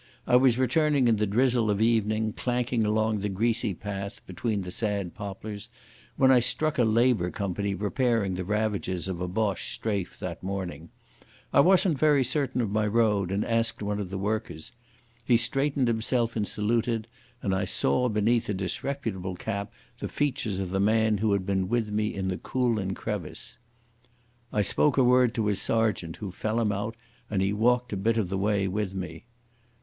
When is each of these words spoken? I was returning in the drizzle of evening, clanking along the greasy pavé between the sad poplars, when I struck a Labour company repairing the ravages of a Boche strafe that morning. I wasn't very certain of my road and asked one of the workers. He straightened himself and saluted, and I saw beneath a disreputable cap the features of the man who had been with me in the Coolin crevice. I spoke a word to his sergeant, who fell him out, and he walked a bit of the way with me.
I 0.25 0.35
was 0.35 0.57
returning 0.57 1.07
in 1.07 1.17
the 1.17 1.27
drizzle 1.27 1.69
of 1.69 1.79
evening, 1.79 2.33
clanking 2.33 2.87
along 2.87 3.19
the 3.19 3.29
greasy 3.29 3.75
pavé 3.75 4.19
between 4.25 4.63
the 4.63 4.71
sad 4.71 5.13
poplars, 5.13 5.69
when 6.15 6.31
I 6.31 6.39
struck 6.39 6.79
a 6.79 6.83
Labour 6.83 7.29
company 7.29 7.75
repairing 7.75 8.33
the 8.33 8.43
ravages 8.43 9.07
of 9.07 9.21
a 9.21 9.27
Boche 9.27 9.71
strafe 9.75 10.17
that 10.17 10.41
morning. 10.41 10.89
I 11.53 11.59
wasn't 11.59 11.99
very 11.99 12.23
certain 12.23 12.61
of 12.61 12.71
my 12.71 12.87
road 12.87 13.31
and 13.31 13.45
asked 13.45 13.83
one 13.83 13.99
of 13.99 14.09
the 14.09 14.17
workers. 14.17 14.71
He 15.23 15.37
straightened 15.37 15.87
himself 15.87 16.35
and 16.35 16.47
saluted, 16.47 17.07
and 17.43 17.53
I 17.53 17.65
saw 17.65 18.09
beneath 18.09 18.49
a 18.49 18.55
disreputable 18.55 19.35
cap 19.35 19.71
the 19.99 20.07
features 20.09 20.59
of 20.59 20.71
the 20.71 20.79
man 20.79 21.19
who 21.19 21.31
had 21.33 21.45
been 21.45 21.69
with 21.69 21.91
me 21.91 22.11
in 22.11 22.27
the 22.27 22.39
Coolin 22.39 22.95
crevice. 22.95 23.59
I 24.51 24.63
spoke 24.63 24.97
a 24.97 25.03
word 25.03 25.35
to 25.35 25.45
his 25.45 25.61
sergeant, 25.61 26.15
who 26.15 26.31
fell 26.31 26.59
him 26.59 26.71
out, 26.71 26.95
and 27.29 27.39
he 27.43 27.53
walked 27.53 27.93
a 27.93 27.97
bit 27.97 28.17
of 28.17 28.29
the 28.29 28.39
way 28.39 28.67
with 28.67 28.95
me. 28.95 29.25